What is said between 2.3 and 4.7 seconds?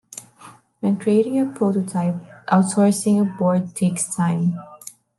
outsourcing a board takes time.